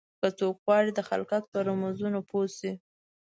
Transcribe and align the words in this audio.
که 0.19 0.27
څوک 0.39 0.55
غواړي 0.65 0.91
د 0.95 0.99
خلقت 1.09 1.43
په 1.51 1.59
رمزونو 1.67 2.19
پوه 2.29 2.47
شي. 2.57 2.71